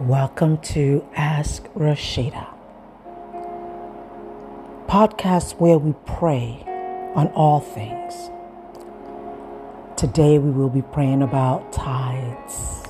Welcome 0.00 0.58
to 0.58 1.06
Ask 1.14 1.62
Rasheedah, 1.74 2.48
podcast 4.88 5.60
where 5.60 5.78
we 5.78 5.94
pray 6.04 6.64
on 7.14 7.28
all 7.28 7.60
things. 7.60 8.28
Today 9.96 10.40
we 10.40 10.50
will 10.50 10.68
be 10.68 10.82
praying 10.82 11.22
about 11.22 11.72
tithes. 11.72 12.82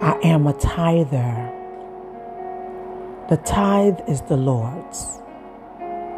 I 0.00 0.18
am 0.24 0.46
a 0.46 0.54
tither. 0.54 1.52
The 3.28 3.36
tithe 3.36 4.00
is 4.08 4.22
the 4.22 4.38
Lord's, 4.38 5.20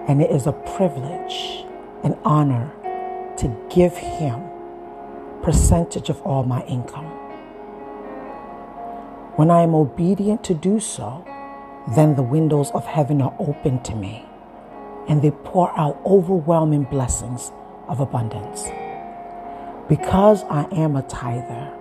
and 0.07 0.23
it 0.23 0.31
is 0.31 0.47
a 0.47 0.53
privilege 0.53 1.65
and 2.05 2.17
honor 2.25 2.71
to 3.39 3.49
give 3.69 3.97
Him 3.97 4.45
percentage 5.43 6.09
of 6.09 6.23
all 6.23 6.45
my 6.45 6.63
income. 6.67 7.22
When 9.37 9.51
I 9.51 9.63
am 9.63 9.75
obedient 9.75 10.45
to 10.45 10.55
do 10.55 10.81
so, 10.81 11.25
then 11.95 12.15
the 12.17 12.23
windows 12.23 12.71
of 12.73 12.87
heaven 12.87 13.21
are 13.21 13.35
open 13.39 13.83
to 13.85 13.95
me 13.95 14.25
and 15.09 15.21
they 15.21 15.31
pour 15.31 15.77
out 15.79 16.01
overwhelming 16.05 16.85
blessings 16.85 17.51
of 17.89 18.01
abundance. 18.01 18.69
Because 19.89 20.45
I 20.45 20.67
am 20.73 20.97
a 20.97 21.03
tither, 21.03 21.73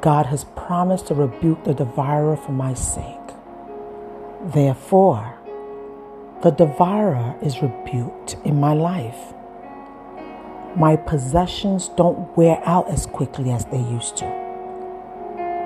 God 0.00 0.26
has 0.26 0.44
promised 0.44 1.06
to 1.08 1.14
rebuke 1.14 1.64
the 1.64 1.74
devourer 1.74 2.36
for 2.36 2.52
my 2.52 2.74
sake. 2.74 3.04
Therefore, 4.42 5.38
the 6.42 6.50
devourer 6.50 7.36
is 7.40 7.62
rebuked 7.62 8.36
in 8.44 8.60
my 8.60 8.74
life 8.74 9.34
my 10.76 10.94
possessions 10.94 11.88
don't 11.88 12.36
wear 12.36 12.60
out 12.64 12.86
as 12.90 13.06
quickly 13.06 13.50
as 13.50 13.64
they 13.66 13.78
used 13.78 14.16
to. 14.18 14.45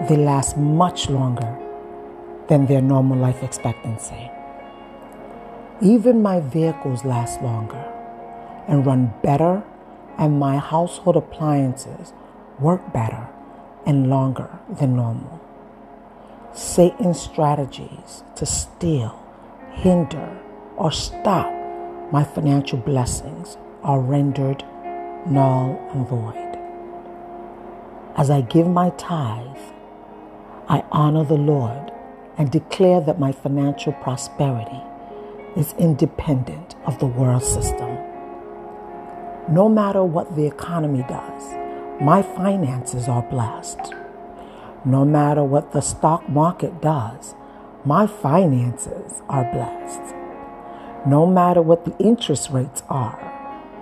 They 0.09 0.17
last 0.17 0.57
much 0.57 1.11
longer 1.11 1.57
than 2.49 2.67
their 2.67 2.81
normal 2.81 3.19
life 3.19 3.43
expectancy. 3.43 4.31
Even 5.83 6.23
my 6.23 6.41
vehicles 6.41 7.05
last 7.05 7.42
longer 7.42 7.84
and 8.67 8.87
run 8.87 9.12
better, 9.23 9.62
and 10.19 10.39
my 10.39 10.59
household 10.59 11.17
appliances 11.17 12.12
work 12.59 12.92
better 12.92 13.29
and 13.87 14.11
longer 14.11 14.51
than 14.69 14.97
normal. 14.97 15.41
Satan's 16.53 17.20
strategies 17.20 18.23
to 18.37 18.45
steal, 18.45 19.19
hinder, 19.73 20.39
or 20.77 20.91
stop 20.92 21.53
my 22.12 22.25
financial 22.25 22.79
blessings 22.79 23.57
are 23.83 24.01
rendered 24.01 24.64
null 25.27 25.81
and 25.92 26.09
void. 26.09 26.59
As 28.17 28.31
I 28.31 28.41
give 28.41 28.67
my 28.67 28.91
tithe, 28.91 29.47
I 30.71 30.85
honor 30.93 31.25
the 31.25 31.35
Lord 31.35 31.91
and 32.39 32.49
declare 32.49 33.01
that 33.01 33.19
my 33.19 33.33
financial 33.33 33.93
prosperity 33.93 34.81
is 35.57 35.75
independent 35.81 36.77
of 36.87 37.01
the 37.01 37.09
world 37.09 37.43
system. 37.43 37.99
No 39.48 39.69
matter 39.69 40.05
what 40.05 40.37
the 40.37 40.47
economy 40.47 41.05
does, 41.09 41.55
my 42.01 42.23
finances 42.23 43.09
are 43.09 43.23
blessed. 43.23 43.93
No 44.85 45.05
matter 45.05 45.43
what 45.43 45.73
the 45.73 45.81
stock 45.81 46.29
market 46.29 46.81
does, 46.81 47.35
my 47.85 48.07
finances 48.07 49.23
are 49.29 49.51
blessed. 49.53 50.15
No 51.05 51.27
matter 51.27 51.63
what 51.63 51.85
the 51.85 51.98
interest 51.98 52.51
rates 52.51 52.85
are, 52.89 53.19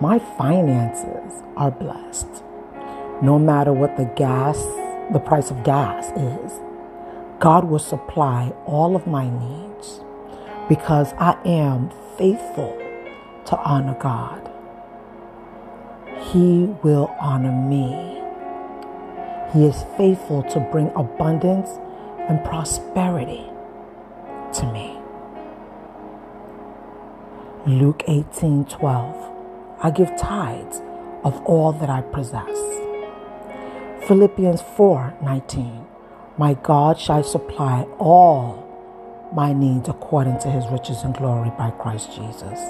my 0.00 0.18
finances 0.18 1.42
are 1.54 1.70
blessed. 1.70 2.42
No 3.20 3.38
matter 3.38 3.74
what 3.74 3.98
the 3.98 4.10
gas, 4.16 4.56
the 5.12 5.20
price 5.20 5.50
of 5.50 5.62
gas 5.64 6.06
is, 6.16 6.67
God 7.40 7.64
will 7.64 7.78
supply 7.78 8.52
all 8.66 8.96
of 8.96 9.06
my 9.06 9.30
needs 9.30 10.00
because 10.68 11.12
I 11.18 11.38
am 11.44 11.90
faithful 12.16 12.76
to 13.46 13.56
honor 13.58 13.96
God. 14.00 14.50
He 16.32 16.64
will 16.82 17.14
honor 17.20 17.52
me. 17.52 18.20
He 19.52 19.64
is 19.66 19.84
faithful 19.96 20.42
to 20.44 20.60
bring 20.72 20.90
abundance 20.96 21.70
and 22.28 22.44
prosperity 22.44 23.46
to 24.54 24.72
me. 24.72 24.98
Luke 27.66 28.02
18 28.08 28.64
12. 28.64 29.16
I 29.80 29.90
give 29.90 30.16
tithes 30.18 30.82
of 31.22 31.40
all 31.44 31.72
that 31.72 31.88
I 31.88 32.00
possess. 32.00 32.58
Philippians 34.06 34.62
4:19 34.62 35.86
My 36.38 36.54
God 36.54 37.00
shall 37.00 37.24
supply 37.24 37.84
all 37.98 38.64
my 39.32 39.52
needs 39.52 39.88
according 39.88 40.38
to 40.38 40.48
his 40.48 40.68
riches 40.68 41.02
and 41.02 41.12
glory 41.12 41.50
by 41.58 41.72
Christ 41.72 42.14
Jesus. 42.14 42.60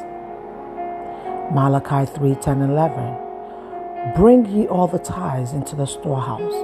Malachi 1.53 2.11
3:10 2.11 2.63
11 2.63 4.15
Bring 4.17 4.47
ye 4.47 4.67
all 4.69 4.87
the 4.87 4.99
tithes 4.99 5.53
into 5.53 5.77
the 5.77 5.87
storehouse 5.87 6.55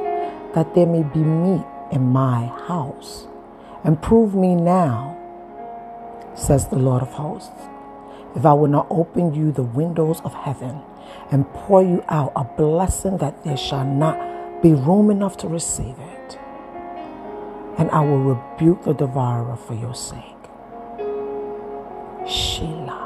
that 0.55 0.75
there 0.75 0.87
may 0.87 1.03
be 1.03 1.21
meat 1.21 1.67
in 1.93 2.09
my 2.09 2.47
house 2.67 3.27
and 3.85 4.01
prove 4.01 4.35
me 4.35 4.55
now 4.55 5.15
says 6.35 6.69
the 6.69 6.79
Lord 6.79 7.03
of 7.03 7.13
hosts 7.13 7.69
if 8.35 8.47
I 8.47 8.55
will 8.55 8.69
not 8.69 8.87
open 8.89 9.35
you 9.35 9.53
the 9.53 9.63
windows 9.63 10.23
of 10.25 10.33
heaven 10.33 10.81
and 11.31 11.53
pour 11.53 11.83
you 11.83 12.03
out 12.09 12.33
a 12.35 12.45
blessing 12.45 13.19
that 13.19 13.45
there 13.45 13.59
shall 13.59 13.85
not 13.85 14.63
be 14.63 14.73
room 14.73 15.11
enough 15.11 15.37
to 15.39 15.49
receive 15.49 15.99
it. 15.99 16.14
And 17.77 17.91
I 17.91 18.01
will 18.01 18.21
rebuke 18.21 18.85
the 18.85 18.95
devourer 18.95 19.57
for 19.57 19.75
your 19.75 19.95
sake. 19.95 20.21
Selah. 22.27 23.04